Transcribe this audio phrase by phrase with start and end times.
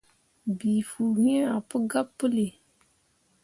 [0.57, 2.47] Bii fuu iŋ ah pu gabe puli.